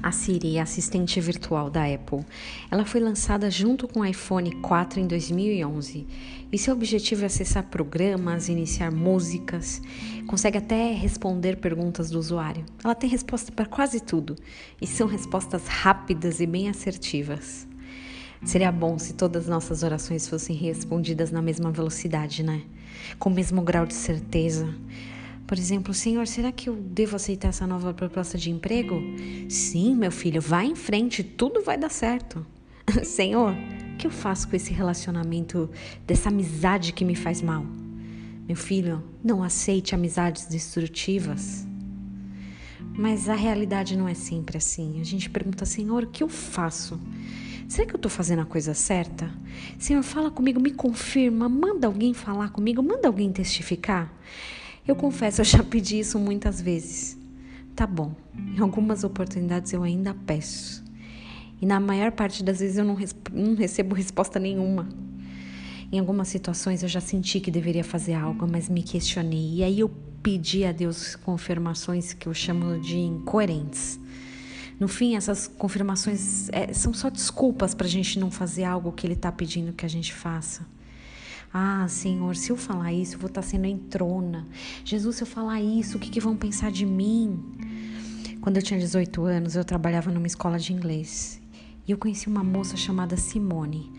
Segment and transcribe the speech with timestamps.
[0.00, 2.24] A Siri, assistente virtual da Apple.
[2.70, 6.06] Ela foi lançada junto com o iPhone 4 em 2011
[6.52, 9.82] e seu objetivo é acessar programas, iniciar músicas,
[10.28, 12.64] consegue até responder perguntas do usuário.
[12.84, 14.36] Ela tem resposta para quase tudo
[14.80, 17.66] e são respostas rápidas e bem assertivas.
[18.44, 22.62] Seria bom se todas as nossas orações fossem respondidas na mesma velocidade, né?
[23.18, 24.72] Com o mesmo grau de certeza
[25.48, 29.00] por exemplo, Senhor, será que eu devo aceitar essa nova proposta de emprego?
[29.48, 32.46] Sim, meu filho, vá em frente, tudo vai dar certo.
[33.02, 33.54] Senhor,
[33.94, 35.70] o que eu faço com esse relacionamento,
[36.06, 37.64] dessa amizade que me faz mal?
[38.46, 41.66] Meu filho, não aceite amizades destrutivas.
[42.92, 45.00] Mas a realidade não é sempre assim.
[45.00, 47.00] A gente pergunta, Senhor, o que eu faço?
[47.66, 49.30] Será que eu estou fazendo a coisa certa?
[49.78, 54.12] Senhor, fala comigo, me confirma, manda alguém falar comigo, manda alguém testificar.
[54.88, 57.18] Eu confesso, eu já pedi isso muitas vezes.
[57.76, 60.82] Tá bom, em algumas oportunidades eu ainda peço.
[61.60, 62.96] E na maior parte das vezes eu não,
[63.30, 64.88] não recebo resposta nenhuma.
[65.92, 69.56] Em algumas situações eu já senti que deveria fazer algo, mas me questionei.
[69.56, 69.90] E aí eu
[70.22, 74.00] pedi a Deus confirmações que eu chamo de incoerentes.
[74.80, 79.06] No fim, essas confirmações é, são só desculpas para a gente não fazer algo que
[79.06, 80.64] Ele está pedindo que a gente faça.
[81.52, 84.46] Ah, Senhor, se eu falar isso, eu vou estar sendo entrona.
[84.84, 87.42] Jesus, se eu falar isso, o que, que vão pensar de mim?
[88.40, 91.40] Quando eu tinha 18 anos, eu trabalhava numa escola de inglês.
[91.86, 93.90] E eu conheci uma moça chamada Simone.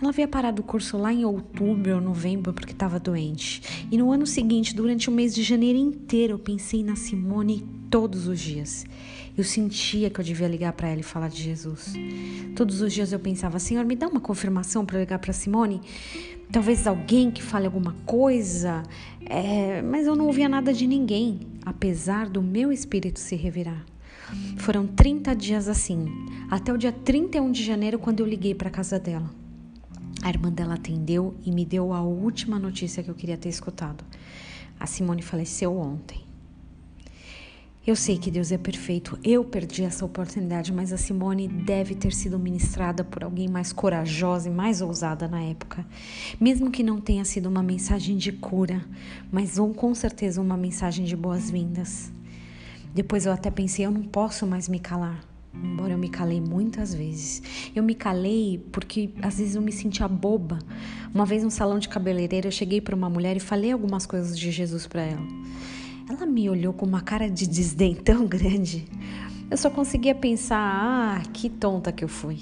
[0.00, 3.86] Ela havia parado o curso lá em outubro ou novembro porque estava doente.
[3.90, 8.28] E no ano seguinte, durante o mês de janeiro inteiro, eu pensei na Simone todos
[8.28, 8.86] os dias.
[9.36, 11.94] Eu sentia que eu devia ligar para ela e falar de Jesus.
[12.54, 15.80] Todos os dias eu pensava, Senhor, me dá uma confirmação para ligar para Simone.
[16.50, 18.82] Talvez alguém que fale alguma coisa,
[19.24, 23.86] é, mas eu não ouvia nada de ninguém, apesar do meu espírito se revirar.
[24.58, 26.06] Foram 30 dias assim,
[26.50, 29.30] até o dia 31 de janeiro, quando eu liguei para a casa dela.
[30.22, 34.04] A irmã dela atendeu e me deu a última notícia que eu queria ter escutado.
[34.78, 36.31] A Simone faleceu ontem.
[37.84, 42.12] Eu sei que Deus é perfeito, eu perdi essa oportunidade, mas a Simone deve ter
[42.12, 45.84] sido ministrada por alguém mais corajosa e mais ousada na época.
[46.40, 48.84] Mesmo que não tenha sido uma mensagem de cura,
[49.32, 52.12] mas ou com certeza uma mensagem de boas-vindas.
[52.94, 55.20] Depois eu até pensei, eu não posso mais me calar.
[55.52, 57.42] Embora eu me calei muitas vezes.
[57.74, 60.60] Eu me calei porque às vezes eu me sentia boba.
[61.12, 64.38] Uma vez no salão de cabeleireiro eu cheguei para uma mulher e falei algumas coisas
[64.38, 65.26] de Jesus para ela.
[66.12, 68.84] Ela me olhou com uma cara de desdém tão grande.
[69.50, 72.40] Eu só conseguia pensar: ah, que tonta que eu fui.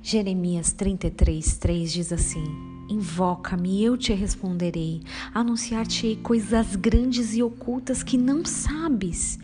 [0.00, 2.44] Jeremias 33, 3 diz assim:
[2.88, 5.02] Invoca-me eu te responderei,
[5.34, 9.40] anunciar-te coisas grandes e ocultas que não sabes.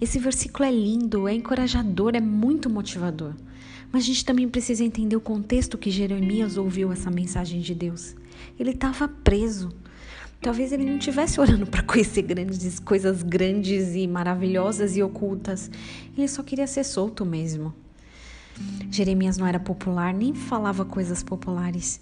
[0.00, 3.34] Esse versículo é lindo, é encorajador, é muito motivador.
[3.92, 8.16] Mas a gente também precisa entender o contexto que Jeremias ouviu essa mensagem de Deus.
[8.58, 9.70] Ele estava preso.
[10.42, 15.70] Talvez ele não estivesse orando para conhecer grandes coisas grandes e maravilhosas e ocultas.
[16.18, 17.72] Ele só queria ser solto mesmo.
[18.90, 22.00] Jeremias não era popular, nem falava coisas populares.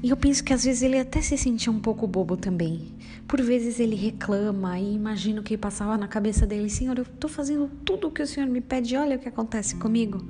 [0.00, 2.86] E eu penso que às vezes ele até se sentia um pouco bobo também.
[3.26, 7.68] Por vezes ele reclama e imagino que passava na cabeça dele: Senhor, eu estou fazendo
[7.84, 10.24] tudo o que o Senhor me pede, olha o que acontece comigo.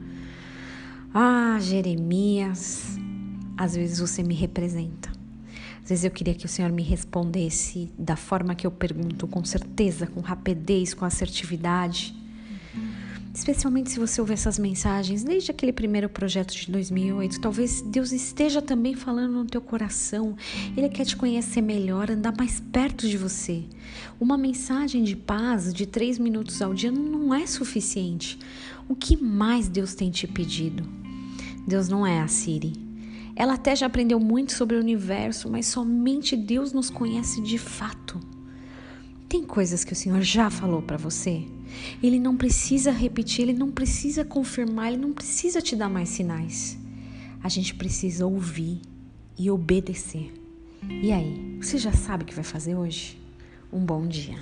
[1.12, 2.98] Ah, Jeremias,
[3.58, 5.11] às vezes você me representa.
[5.82, 9.44] Às vezes eu queria que o Senhor me respondesse da forma que eu pergunto, com
[9.44, 12.14] certeza, com rapidez, com assertividade.
[13.34, 18.60] Especialmente se você ouvir essas mensagens desde aquele primeiro projeto de 2008, talvez Deus esteja
[18.60, 20.36] também falando no teu coração.
[20.76, 23.64] Ele quer te conhecer melhor, andar mais perto de você.
[24.20, 28.38] Uma mensagem de paz de três minutos ao dia não é suficiente.
[28.86, 30.86] O que mais Deus tem te pedido?
[31.66, 32.91] Deus não é a Siri.
[33.34, 38.20] Ela até já aprendeu muito sobre o universo, mas somente Deus nos conhece de fato.
[39.28, 41.44] Tem coisas que o Senhor já falou para você.
[42.02, 46.78] Ele não precisa repetir, ele não precisa confirmar, ele não precisa te dar mais sinais.
[47.42, 48.82] A gente precisa ouvir
[49.38, 50.32] e obedecer.
[51.02, 53.18] E aí, você já sabe o que vai fazer hoje?
[53.72, 54.38] Um bom dia.